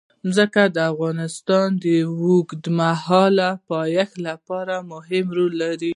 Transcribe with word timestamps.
ځمکه 0.35 0.63
د 0.75 0.77
افغانستان 0.91 1.67
د 1.83 1.85
اوږدمهاله 2.21 3.49
پایښت 3.69 4.15
لپاره 4.27 4.75
مهم 4.91 5.25
رول 5.37 5.53
لري. 5.63 5.89